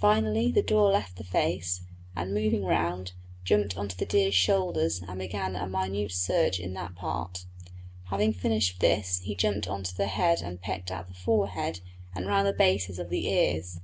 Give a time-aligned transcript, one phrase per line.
[0.00, 1.82] Finally the daw left the face,
[2.16, 3.12] and, moving round,
[3.44, 7.44] jumped on to the deer's shoulders and began a minute search in that part;
[8.10, 11.78] having finished this he jumped on to the head and pecked at the forehead
[12.16, 13.78] and round the bases of the ears.